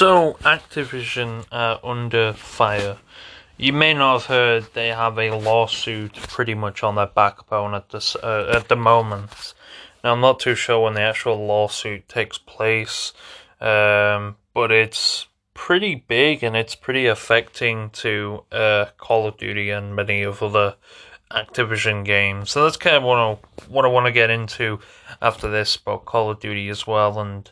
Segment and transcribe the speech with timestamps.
[0.00, 2.96] So, Activision are under fire.
[3.58, 7.90] You may not have heard they have a lawsuit pretty much on their backbone at
[7.90, 9.52] this uh, at the moment.
[10.02, 13.12] Now, I'm not too sure when the actual lawsuit takes place,
[13.60, 19.94] um, but it's pretty big and it's pretty affecting to uh, Call of Duty and
[19.94, 20.76] many of other
[21.30, 22.50] Activision games.
[22.50, 23.36] So that's kind of what I,
[23.68, 24.80] what I want to get into
[25.20, 27.50] after this about Call of Duty as well and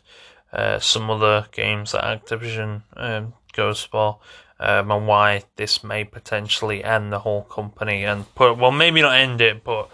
[0.53, 4.19] uh, some other games that Activision um, goes for,
[4.59, 9.17] um, and why this may potentially end the whole company and put well maybe not
[9.17, 9.89] end it, but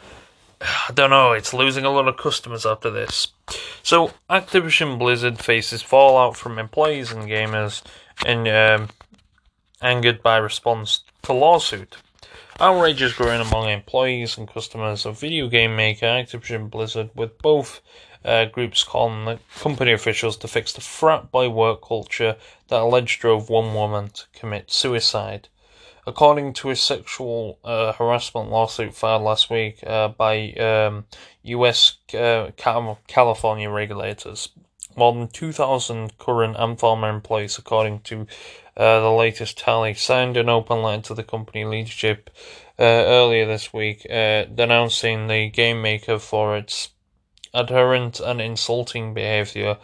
[0.62, 1.34] I don't know.
[1.34, 3.28] It's losing a lot of customers after this.
[3.84, 7.84] So Activision Blizzard faces fallout from employees and gamers,
[8.26, 8.90] and um,
[9.82, 11.98] angered by response to lawsuit.
[12.60, 17.82] Outrage is growing among employees and customers of video game maker Activision Blizzard, with both
[18.26, 22.36] uh, groups calling company officials to fix the frat boy work culture
[22.68, 25.48] that alleged drove one woman to commit suicide.
[26.08, 31.06] According to a sexual uh, harassment lawsuit filed last week uh, by um,
[31.44, 31.98] U.S.
[32.14, 32.52] Uh,
[33.08, 34.50] California regulators,
[34.96, 38.28] more than 2,000 current and former employees, according to
[38.78, 42.30] uh, the latest tally, signed an open letter to the company leadership
[42.78, 46.90] uh, earlier this week, uh, denouncing the game maker for its
[47.56, 49.78] adherent and insulting behavior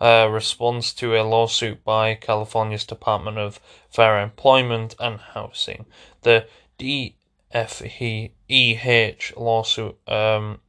[0.00, 5.86] uh, response to a lawsuit by California's Department of Fair Employment and Housing.
[6.22, 6.46] The
[6.78, 7.12] DFEH
[9.36, 10.60] lawsuit um,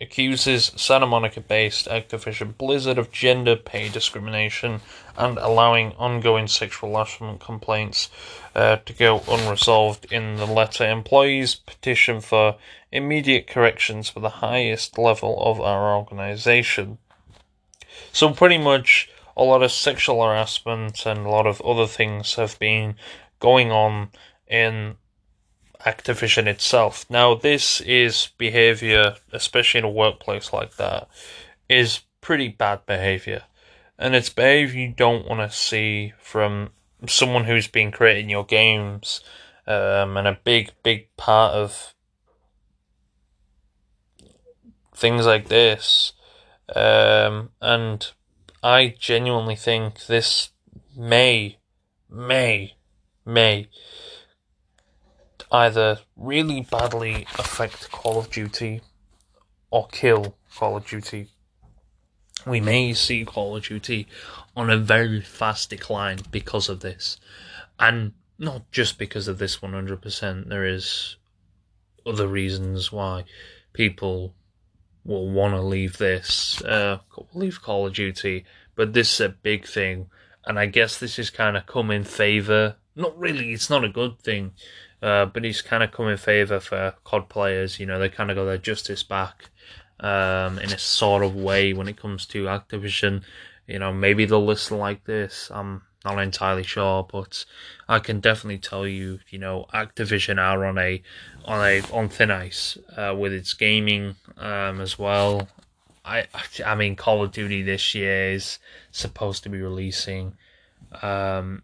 [0.00, 4.80] accuses Santa Monica based Activision Blizzard of gender pay discrimination
[5.16, 8.10] and allowing ongoing sexual harassment complaints
[8.54, 10.88] uh, to go unresolved in the letter.
[10.88, 12.56] Employees petition for
[12.92, 16.98] immediate corrections for the highest level of our organization.
[18.12, 22.58] So, pretty much a lot of sexual harassment and a lot of other things have
[22.58, 22.96] been
[23.40, 24.10] going on
[24.46, 24.96] in
[25.86, 27.06] Activision itself.
[27.08, 31.08] Now, this is behavior, especially in a workplace like that,
[31.68, 33.44] is pretty bad behavior.
[33.96, 36.70] And it's behavior you don't want to see from
[37.06, 39.22] someone who's been creating your games
[39.66, 41.94] um, and a big, big part of
[44.94, 46.14] things like this.
[46.74, 48.10] Um, and
[48.60, 50.50] I genuinely think this
[50.96, 51.58] may,
[52.10, 52.74] may,
[53.24, 53.68] may
[55.56, 58.82] either really badly affect Call of Duty
[59.70, 61.30] or kill Call of Duty.
[62.46, 64.06] We may see Call of Duty
[64.54, 67.18] on a very fast decline because of this.
[67.80, 71.16] And not just because of this 100%, there is
[72.04, 73.24] other reasons why
[73.72, 74.34] people
[75.06, 76.98] will want to leave this, uh,
[77.32, 78.44] leave Call of Duty,
[78.74, 80.10] but this is a big thing.
[80.44, 82.76] And I guess this is kind of come in favour.
[82.94, 84.52] Not really, it's not a good thing
[85.06, 87.78] uh, but he's kind of come in favour for COD players.
[87.78, 89.50] You know, they kind of got their justice back
[90.00, 93.22] um, in a sort of way when it comes to Activision.
[93.68, 95.48] You know, maybe they'll listen like this.
[95.54, 97.44] I'm not entirely sure, but
[97.88, 101.00] I can definitely tell you, you know, Activision are on a
[101.44, 105.46] on a on thin ice uh, with its gaming um, as well.
[106.04, 106.26] I
[106.64, 108.58] I mean, Call of Duty this year is
[108.90, 110.34] supposed to be releasing.
[111.00, 111.62] Um,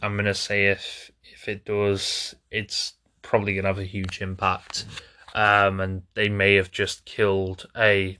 [0.00, 4.86] I'm gonna say if if it does, it's probably gonna have a huge impact.
[5.34, 8.18] Um, and they may have just killed a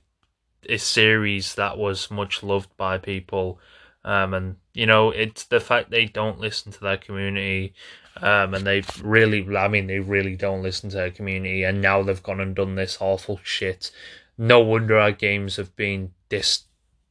[0.67, 3.59] a series that was much loved by people.
[4.05, 7.73] Um, and you know, it's the fact they don't listen to their community.
[8.21, 11.63] Um, and they really, I mean, they really don't listen to their community.
[11.63, 13.91] And now they've gone and done this awful shit.
[14.37, 16.63] No wonder our games have been dis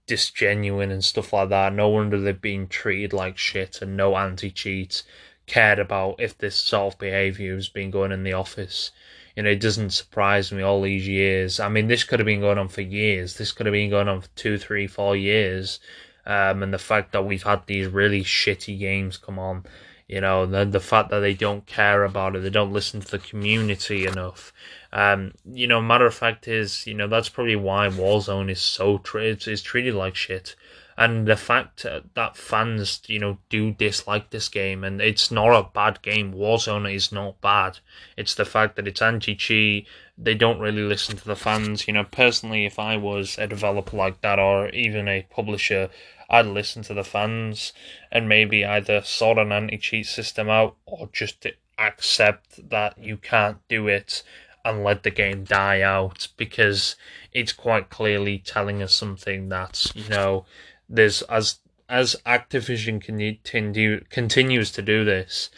[0.07, 1.73] disgenuine and stuff like that.
[1.73, 5.03] No wonder they've been treated like shit and no anti cheat
[5.47, 8.91] cared about if this sort of behaviour has been going in the office.
[9.37, 11.59] You know, it doesn't surprise me all these years.
[11.59, 13.37] I mean, this could have been going on for years.
[13.37, 15.81] This could have been going on for two, three, four years.
[16.27, 19.65] Um, and the fact that we've had these really shitty games come on,
[20.07, 23.11] you know, the, the fact that they don't care about it, they don't listen to
[23.11, 24.53] the community enough.
[24.93, 28.99] Um, you know, matter of fact is, you know, that's probably why Warzone is so
[28.99, 30.55] tra- is treated like shit
[30.97, 35.69] and the fact that fans, you know, do dislike this game, and it's not a
[35.73, 36.35] bad game.
[36.35, 37.79] Warzone is not bad.
[38.17, 39.87] It's the fact that it's anti-cheat.
[40.19, 41.89] They don't really listen to the fans.
[41.89, 45.89] You know, personally, if I was a developer like that, or even a publisher,
[46.29, 47.73] I'd listen to the fans
[48.11, 51.47] and maybe either sort an anti-cheat system out, or just
[51.79, 54.23] accept that you can't do it
[54.65, 56.97] and let the game die out because
[57.33, 60.45] it's quite clearly telling us something that you know
[60.89, 61.59] there's as
[61.93, 65.51] as Activision continue, continues to do this,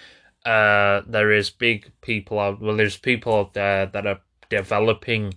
[0.44, 2.60] uh, there is big people out.
[2.60, 5.34] Well, there's people out there that are developing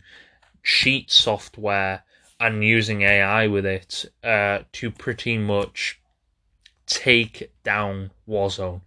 [0.64, 2.04] cheat software
[2.40, 6.02] and using AI with it uh, to pretty much
[6.88, 8.82] take down Warzone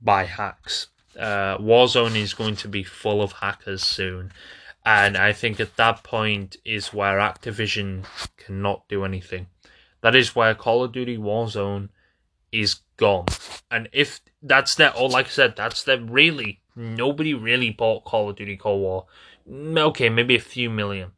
[0.00, 0.88] by hacks.
[1.18, 4.32] Uh, Warzone is going to be full of hackers soon,
[4.84, 8.04] and I think at that point is where Activision
[8.36, 9.46] cannot do anything.
[10.00, 11.90] That is where Call of Duty Warzone
[12.50, 13.26] is gone.
[13.70, 18.28] And if that's that, or like I said, that's that really, nobody really bought Call
[18.28, 19.06] of Duty Cold War.
[19.48, 21.12] Okay, maybe a few million.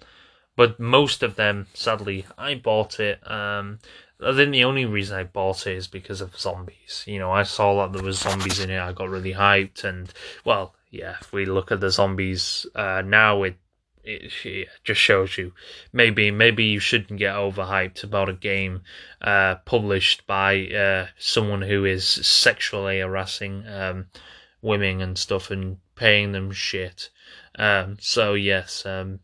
[0.56, 3.28] But most of them, sadly, I bought it.
[3.28, 3.80] Um,
[4.24, 7.04] I think the only reason I bought it is because of zombies.
[7.06, 8.80] You know, I saw that there was zombies in it.
[8.80, 10.12] I got really hyped, and
[10.44, 11.16] well, yeah.
[11.20, 13.56] If we look at the zombies uh, now, it
[14.04, 15.52] it, it just shows you
[15.92, 18.82] maybe maybe you shouldn't get overhyped about a game
[19.20, 24.06] uh, published by uh, someone who is sexually harassing um,
[24.62, 27.10] women and stuff and paying them shit.
[27.58, 29.20] Um, so yes, um,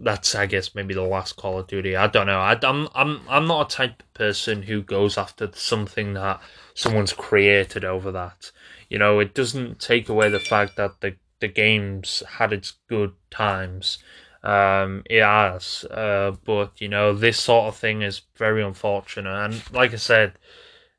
[0.00, 1.96] that's I guess maybe the last Call of Duty.
[1.96, 2.40] I don't know.
[2.40, 6.40] I, am I'm I'm not a type of person who goes after something that
[6.74, 8.50] someone's created over that.
[8.88, 13.12] You know, it doesn't take away the fact that the the game's had its good
[13.30, 13.98] times.
[14.42, 19.72] Um, it has, uh, but you know this sort of thing is very unfortunate, and
[19.72, 20.34] like I said,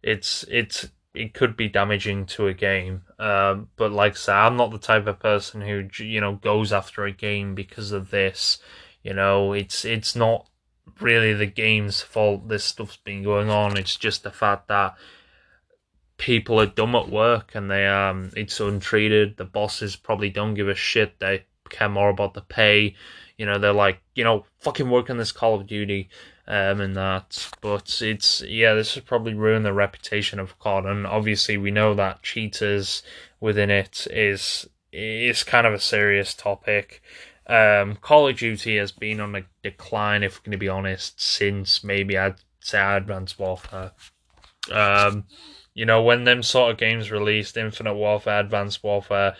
[0.01, 3.03] it's it's it could be damaging to a game.
[3.19, 6.73] Um, but like I said, I'm not the type of person who you know goes
[6.73, 8.59] after a game because of this.
[9.05, 10.49] You know, it's it's not
[10.99, 12.47] really the game's fault.
[12.47, 13.77] This stuff's been going on.
[13.77, 14.95] It's just the fact that
[16.17, 19.37] people are dumb at work and they um it's untreated.
[19.37, 21.19] The bosses probably don't give a shit.
[21.19, 22.95] They care more about the pay.
[23.37, 26.09] You know, they're like, you know, fucking work on this Call of Duty
[26.47, 27.47] um and that.
[27.61, 31.93] But it's yeah, this has probably ruined the reputation of COD and obviously we know
[31.93, 33.03] that cheaters
[33.39, 37.03] within it is is kind of a serious topic.
[37.47, 41.21] Um, Call of Duty has been on a decline, if we're going to be honest,
[41.21, 43.91] since maybe I'd say Advanced Warfare.
[44.71, 45.25] Um,
[45.73, 49.35] you know, when them sort of games released, Infinite Warfare, Advanced Warfare,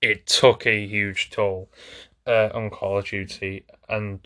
[0.00, 1.70] it took a huge toll
[2.26, 4.20] uh, on Call of Duty, and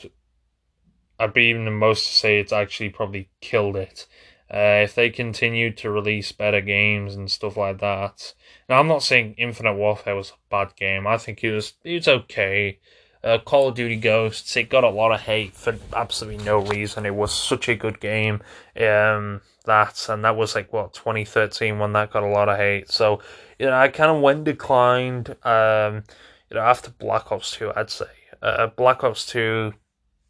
[1.19, 4.07] I'd be even the most to say it's actually probably killed it.
[4.53, 8.35] Uh, if they continued to release better games and stuff like that,
[8.69, 11.07] now I'm not saying Infinite Warfare was a bad game.
[11.07, 12.79] I think it was it was okay.
[13.25, 17.07] Uh, Call of Duty Ghosts, it got a lot of hate for absolutely no reason.
[17.07, 18.43] It was such a good game.
[18.77, 22.91] Um, that, and that was like what 2013 when that got a lot of hate.
[22.91, 23.21] So
[23.59, 25.31] you know, I kind of went declined.
[25.43, 26.05] Um,
[26.51, 28.07] you know, after Black Ops Two, I'd say
[28.43, 29.75] uh, Black Ops Two,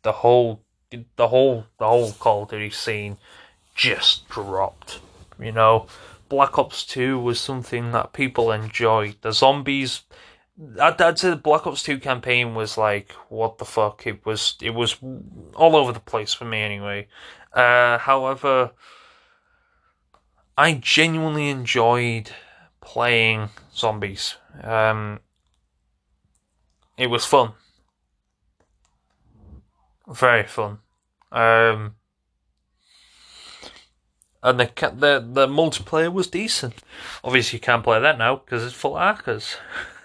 [0.03, 0.63] the whole,
[1.17, 3.19] the whole, the whole Call of Duty scene
[3.75, 5.01] just dropped.
[5.41, 5.87] You know,
[6.29, 9.17] Black Ops Two was something that people enjoyed.
[9.23, 10.03] The zombies
[10.81, 14.07] I'd, I'd say the Black Ops Two campaign was like what the fuck.
[14.07, 17.09] It was it was all over the place for me anyway.
[17.53, 18.71] Uh, however,
[20.57, 22.31] I genuinely enjoyed
[22.81, 24.37] playing zombies.
[24.63, 25.21] Um,
[26.97, 27.53] it was fun,
[30.07, 30.79] very fun.
[31.33, 31.97] Um,
[34.45, 36.75] and the the the multiplayer was decent.
[37.25, 39.57] Obviously, you can't play that now because it's full of hackers.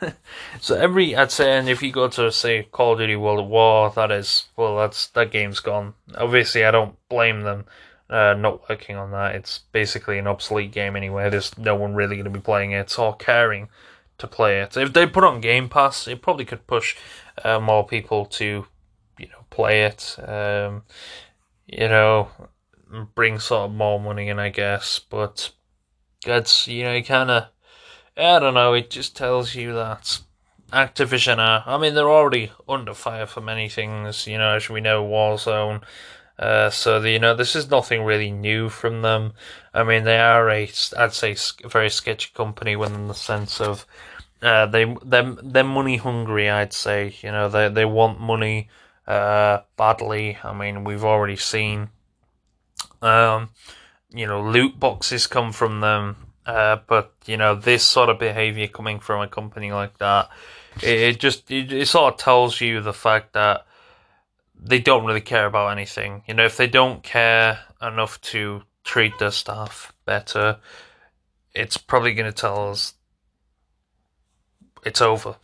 [0.61, 3.45] so every I'd say, and if you go to say Call of Duty World at
[3.45, 5.93] War, that is well, that's that game's gone.
[6.15, 7.65] Obviously, I don't blame them
[8.09, 9.35] uh, not working on that.
[9.35, 11.29] It's basically an obsolete game anyway.
[11.29, 13.67] There's no one really going to be playing it or caring
[14.19, 14.77] to play it.
[14.77, 16.95] If they put on Game Pass, it probably could push
[17.43, 18.65] uh, more people to
[19.17, 20.15] you know play it.
[20.25, 20.83] Um,
[21.67, 22.29] you know
[23.15, 24.99] bring sort of more money in, I guess.
[24.99, 25.51] But
[26.25, 27.47] it's you know, kind of,
[28.17, 28.73] I don't know.
[28.73, 30.19] It just tells you that
[30.71, 31.63] Activision are.
[31.65, 34.27] I mean, they're already under fire for many things.
[34.27, 35.83] You know, as we know, Warzone.
[36.37, 39.33] Uh, so the, you know, this is nothing really new from them.
[39.73, 41.35] I mean, they are a, I'd say,
[41.67, 43.85] very sketchy company within the sense of,
[44.41, 46.49] uh, they they they're money hungry.
[46.49, 48.69] I'd say, you know, they they want money,
[49.05, 50.37] uh, badly.
[50.41, 51.89] I mean, we've already seen
[53.01, 53.49] um,
[54.11, 56.15] you know, loot boxes come from them,
[56.45, 60.29] uh, but you know, this sort of behavior coming from a company like that,
[60.81, 63.65] it, it just it, it sort of tells you the fact that
[64.59, 66.23] they don't really care about anything.
[66.27, 70.57] You know, if they don't care enough to treat their staff better,
[71.53, 72.93] it's probably going to tell us
[74.83, 75.35] it's over.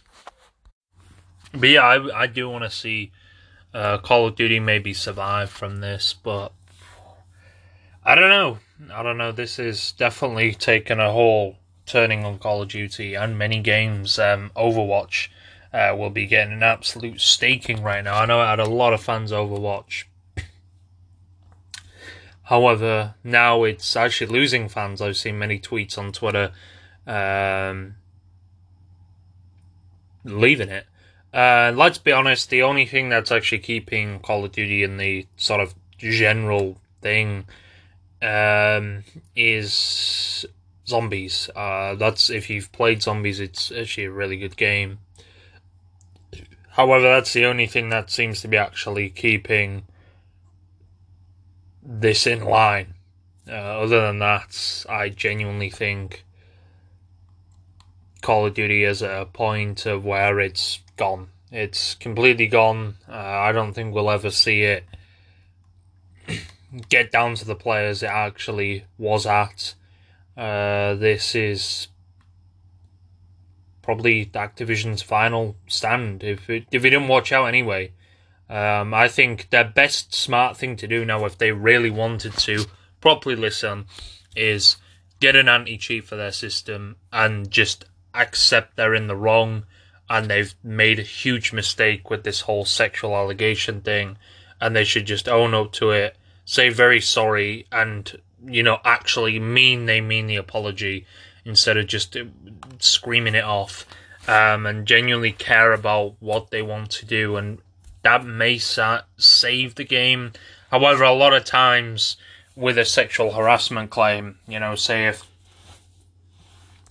[1.54, 3.12] But yeah, I, I do want to see
[3.74, 6.52] uh, Call of Duty maybe survive from this, but
[8.08, 8.60] I don't know.
[8.94, 9.32] I don't know.
[9.32, 11.58] This is definitely taken a whole
[11.88, 14.20] turning on Call of Duty and many games.
[14.20, 15.30] Um, Overwatch
[15.74, 18.22] uh, will be getting an absolute staking right now.
[18.22, 20.04] I know I had a lot of fans Overwatch.
[22.44, 25.02] However, now it's actually losing fans.
[25.02, 26.52] I've seen many tweets on Twitter
[27.08, 27.96] um,
[30.24, 30.86] leaving it.
[31.34, 35.26] Uh, let's be honest, the only thing that's actually keeping Call of Duty in the
[35.38, 37.46] sort of general thing
[38.26, 39.04] um,
[39.36, 40.46] is
[40.88, 41.50] zombies.
[41.56, 45.00] Uh, that's if you've played zombies, it's actually a really good game.
[46.72, 49.84] However, that's the only thing that seems to be actually keeping
[51.84, 52.96] this in line.
[53.48, 56.26] Uh, other than that, I genuinely think
[58.22, 61.30] Call of Duty is at a point of where it's gone.
[61.52, 62.96] It's completely gone.
[63.08, 64.84] Uh, I don't think we'll ever see it
[66.90, 69.76] get down to the players it actually was at.
[70.38, 71.88] Uh, this is
[73.82, 77.92] probably Activision's final stand if it, if it didn't watch out anyway.
[78.50, 82.66] Um, I think their best smart thing to do now, if they really wanted to
[83.02, 83.86] properly listen,
[84.36, 84.78] is
[85.20, 89.66] get an anti cheat for their system and just accept they're in the wrong
[90.10, 94.18] and they've made a huge mistake with this whole sexual allegation thing
[94.62, 96.16] and they should just own up to it,
[96.46, 101.06] say very sorry, and you know actually mean they mean the apology
[101.44, 102.16] instead of just
[102.80, 103.86] screaming it off
[104.28, 107.60] um, and genuinely care about what they want to do and
[108.06, 110.32] that may sa- save the game.
[110.70, 112.18] However, a lot of times
[112.56, 115.24] with a sexual harassment claim, you know, say if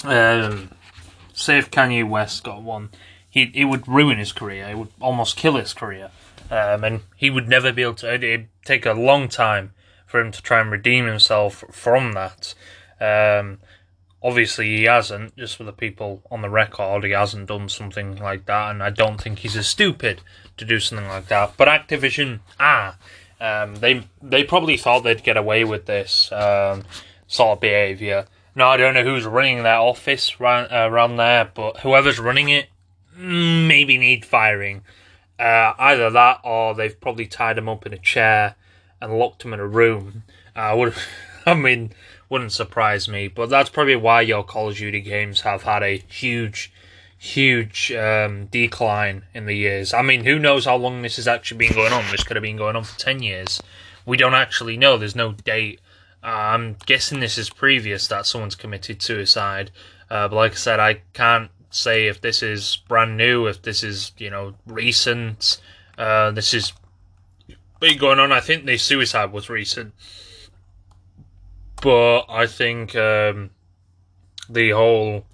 [0.05, 0.73] um,
[1.33, 2.91] say if Kanye West got one,
[3.31, 4.69] he it would ruin his career.
[4.69, 6.11] It would almost kill his career,
[6.51, 8.15] um, and he would never be able to.
[8.15, 9.73] It'd take a long time
[10.07, 12.55] for him to try and redeem himself from that.
[13.01, 13.59] Um,
[14.23, 15.37] obviously, he hasn't.
[15.37, 18.91] Just for the people on the record, he hasn't done something like that, and I
[18.91, 20.21] don't think he's as stupid
[20.57, 21.55] to do something like that.
[21.57, 22.97] But Activision, ah,
[23.41, 26.85] um, they they probably thought they'd get away with this um,
[27.27, 28.27] sort of behaviour.
[28.57, 32.51] No, I don't know who's running that office around, uh, around there, but whoever's running
[32.51, 32.69] it
[33.19, 34.83] mm, maybe need firing.
[35.39, 38.55] Uh, either that, or they've probably tied him up in a chair
[39.01, 40.23] and locked him in a room.
[40.55, 40.95] Uh, would,
[41.47, 41.93] I mean,
[42.29, 43.29] wouldn't surprise me.
[43.29, 46.73] But that's probably why your Call of Duty games have had a huge
[47.25, 49.95] huge um, decline in the years.
[49.95, 52.05] I mean, who knows how long this has actually been going on?
[52.11, 53.63] This could have been going on for 10 years.
[54.05, 54.99] We don't actually know.
[54.99, 55.81] There's no date.
[56.23, 59.71] Uh, I'm guessing this is previous that someone's committed suicide.
[60.11, 63.83] Uh, but like I said, I can't say if this is brand new, if this
[63.83, 65.61] is, you know, recent.
[65.99, 66.73] Uh, this is
[67.81, 68.33] been going on.
[68.33, 69.95] I think the suicide was recent.
[71.83, 73.51] But I think um,
[74.49, 75.27] the whole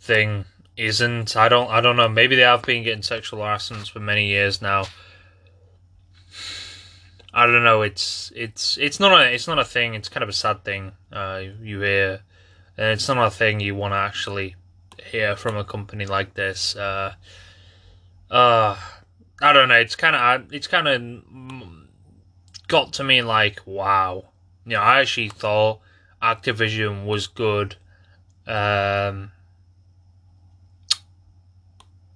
[0.00, 0.46] thing
[0.76, 1.36] isn't.
[1.36, 1.70] I don't.
[1.70, 2.08] I don't know.
[2.08, 4.84] Maybe they have been getting sexual harassment for many years now.
[7.34, 7.82] I don't know.
[7.82, 9.94] It's it's it's not a it's not a thing.
[9.94, 10.92] It's kind of a sad thing.
[11.12, 12.20] Uh, you hear,
[12.78, 14.56] and it's not a thing you want to actually
[15.04, 16.76] hear from a company like this.
[16.76, 17.14] Uh,
[18.30, 18.76] uh
[19.40, 19.76] I don't know.
[19.76, 21.02] It's kind of it's kind of
[22.66, 24.24] got to me like wow.
[24.64, 25.80] You know, I actually thought
[26.22, 27.76] Activision was good.
[28.46, 29.32] Um,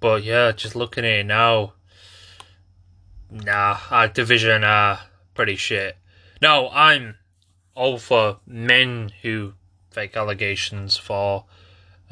[0.01, 1.75] but yeah, just looking at it now,
[3.31, 5.01] nah, Activision are
[5.35, 5.97] pretty shit.
[6.41, 7.17] No, I'm
[7.75, 9.55] all for men who
[9.91, 11.45] fake allegations for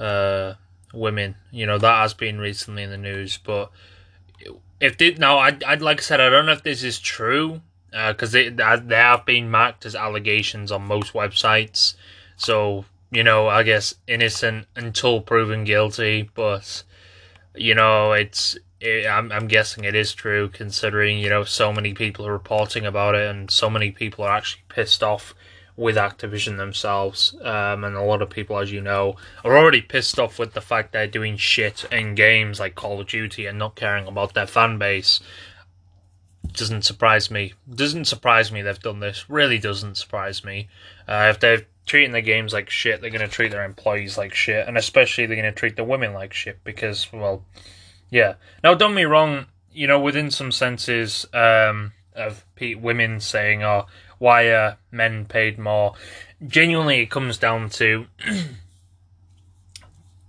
[0.00, 0.54] uh,
[0.92, 1.37] women.
[1.52, 3.71] You know that has been recently in the news, but
[4.80, 7.61] if they, now, I, I'd like I said, I don't know if this is true
[7.90, 11.95] because uh, they they have been marked as allegations on most websites.
[12.37, 16.83] So you know, I guess innocent until proven guilty, but
[17.54, 21.92] you know, it's it, I'm I'm guessing it is true considering you know so many
[21.92, 25.35] people are reporting about it and so many people are actually pissed off
[25.77, 30.19] with Activision themselves, um, and a lot of people, as you know, are already pissed
[30.19, 33.77] off with the fact they're doing shit in games like Call of Duty and not
[33.77, 35.21] caring about their fan base.
[36.53, 37.55] Doesn't surprise me.
[37.73, 39.31] Doesn't surprise me they've done this.
[39.31, 40.69] Really doesn't surprise me.
[41.07, 44.35] Uh, if they're treating the games like shit, they're going to treat their employees like
[44.35, 47.45] shit, and especially they're going to treat the women like shit because, well,
[48.11, 48.35] yeah.
[48.62, 49.47] Now, don't me wrong.
[49.73, 53.87] You know, within some senses um, of women saying, "Oh,
[54.21, 55.95] why are men paid more?"
[56.47, 58.07] Genuinely, it comes down to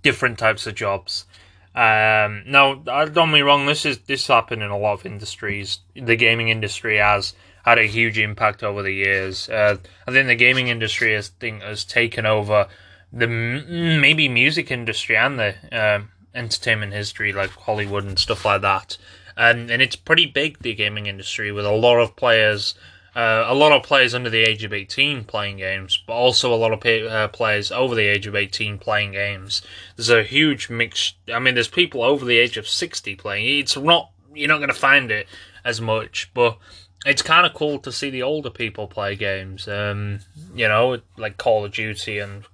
[0.02, 1.26] different types of jobs.
[1.74, 3.66] Um, now, don't me wrong.
[3.66, 5.78] This is this happened in a lot of industries.
[5.94, 7.34] The gaming industry has
[7.64, 9.48] had a huge impact over the years.
[9.48, 12.68] Uh, I think the gaming industry has think has taken over
[13.12, 16.00] the maybe music industry and the uh,
[16.34, 18.98] entertainment history, like Hollywood and stuff like that.
[19.36, 22.74] And and it's pretty big the gaming industry with a lot of players.
[23.14, 26.56] Uh, a lot of players under the age of 18 playing games, but also a
[26.56, 29.60] lot of uh, players over the age of 18 playing games.
[29.96, 31.14] There's a huge mix.
[31.32, 33.58] I mean, there's people over the age of 60 playing.
[33.58, 35.26] It's not, you're not going to find it
[35.62, 36.56] as much, but
[37.04, 39.68] it's kind of cool to see the older people play games.
[39.68, 40.20] Um,
[40.54, 42.44] you know, like Call of Duty and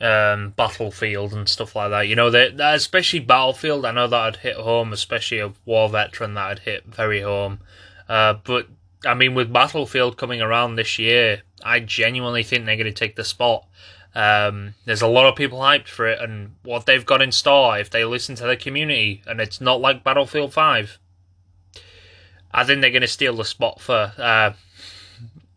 [0.00, 2.08] um, Battlefield and stuff like that.
[2.08, 3.84] You know, they, especially Battlefield.
[3.84, 7.60] I know that I'd hit home, especially a war veteran that I'd hit very home.
[8.08, 8.66] Uh, but
[9.04, 13.16] I mean, with Battlefield coming around this year, I genuinely think they're going to take
[13.16, 13.66] the spot.
[14.14, 17.78] Um, there's a lot of people hyped for it, and what they've got in store
[17.78, 20.98] if they listen to the community, and it's not like Battlefield Five.
[22.52, 24.52] I think they're going to steal the spot for uh,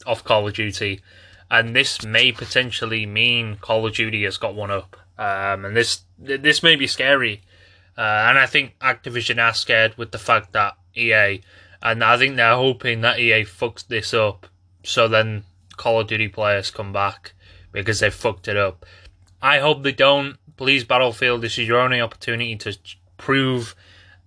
[0.06, 1.02] off Call of Duty,
[1.50, 4.98] and this may potentially mean Call of Duty has got one up.
[5.18, 7.42] Um, and this this may be scary,
[7.98, 11.42] uh, and I think Activision are scared with the fact that EA,
[11.84, 14.48] and I think they're hoping that EA fucks this up,
[14.84, 15.44] so then
[15.75, 17.34] Call of Duty players come back
[17.74, 18.86] because they fucked it up.
[19.42, 20.38] I hope they don't.
[20.56, 22.78] Please, Battlefield, this is your only opportunity to
[23.18, 23.75] prove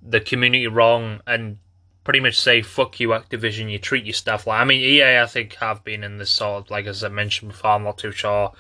[0.03, 1.57] the community wrong and
[2.05, 5.27] pretty much say fuck you Activision you treat your staff like I mean EA I
[5.27, 8.13] think have been in this sort of like as I mentioned before I'm not too
[8.13, 8.53] sure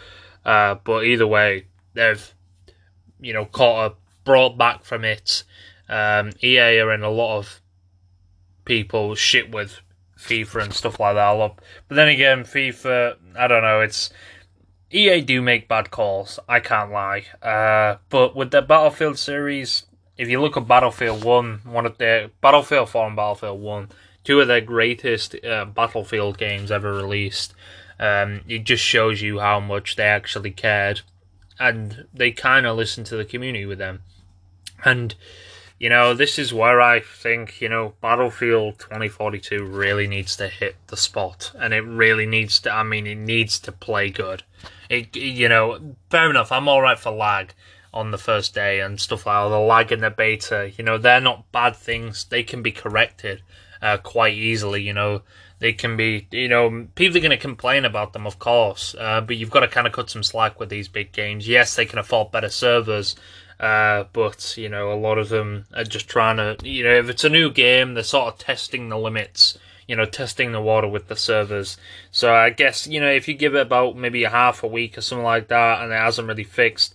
[0.44, 2.34] uh, but either way they've
[3.20, 5.44] you know caught a brought back from it
[5.88, 7.60] um, EA are in a lot of
[8.66, 9.80] people shit with
[10.18, 11.56] FIFA and stuff like that love,
[11.88, 14.10] but then again FIFA I don't know it's
[14.90, 19.84] EA do make bad calls I can't lie uh, but with the Battlefield series
[20.18, 23.88] if you look at Battlefield One, one of the Battlefield Four and Battlefield One,
[24.24, 27.54] two of the greatest uh, Battlefield games ever released.
[27.98, 31.02] Um, it just shows you how much they actually cared,
[31.58, 34.02] and they kind of listened to the community with them.
[34.84, 35.14] And
[35.78, 40.76] you know, this is where I think you know Battlefield 2042 really needs to hit
[40.86, 42.72] the spot, and it really needs to.
[42.72, 44.42] I mean, it needs to play good.
[44.88, 46.52] It, you know, fair enough.
[46.52, 47.52] I'm all right for lag
[47.96, 50.98] on the first day and stuff like that, the lag in the beta, you know,
[50.98, 52.24] they're not bad things.
[52.24, 53.42] They can be corrected
[53.80, 55.22] uh, quite easily, you know.
[55.58, 59.22] They can be, you know, people are going to complain about them, of course, uh,
[59.22, 61.48] but you've got to kind of cut some slack with these big games.
[61.48, 63.16] Yes, they can afford better servers,
[63.58, 67.08] uh, but, you know, a lot of them are just trying to, you know, if
[67.08, 70.88] it's a new game, they're sort of testing the limits you know, testing the water
[70.88, 71.76] with the servers.
[72.10, 74.98] So I guess, you know, if you give it about maybe a half a week
[74.98, 76.92] or something like that and it hasn't really fixed,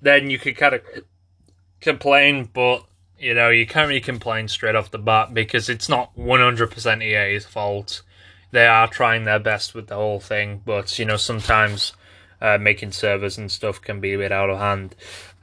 [0.00, 0.82] then you could kind of
[1.80, 2.84] complain, but
[3.18, 7.44] you know you can't really complain straight off the bat because it's not 100% EA's
[7.44, 8.02] fault.
[8.50, 11.92] They are trying their best with the whole thing, but you know sometimes
[12.40, 14.96] uh, making servers and stuff can be a bit out of hand.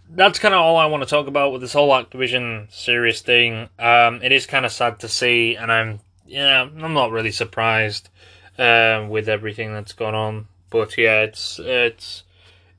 [0.10, 3.70] That's kind of all I want to talk about with this whole Activision serious thing.
[3.78, 8.10] Um, it is kind of sad to see, and I'm yeah I'm not really surprised
[8.58, 10.48] uh, with everything that's gone on.
[10.70, 12.24] But yeah, it's it's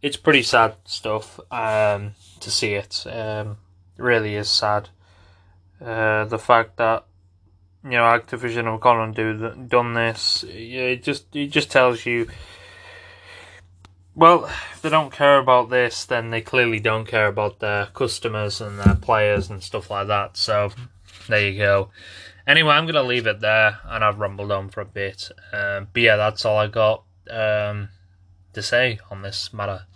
[0.02, 3.04] it's pretty sad stuff um, to see it.
[3.06, 3.58] Um,
[3.96, 4.88] it really is sad.
[5.84, 7.04] Uh, the fact that
[7.84, 12.28] you know Activision have gone and do done this, it just it just tells you.
[14.18, 18.60] Well, if they don't care about this, then they clearly don't care about their customers
[18.60, 20.36] and their players and stuff like that.
[20.36, 20.72] So,
[21.28, 21.90] there you go.
[22.44, 25.30] Anyway, I'm gonna leave it there, and I've rumbled on for a bit.
[25.52, 27.90] Um, but yeah, that's all I got um,
[28.54, 29.86] to say on this matter.